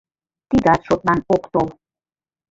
[0.49, 1.67] —Тидат шотлан ок тол.